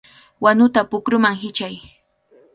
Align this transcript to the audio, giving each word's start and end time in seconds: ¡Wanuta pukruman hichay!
¡Wanuta 0.43 0.79
pukruman 0.89 1.35
hichay! 1.41 1.75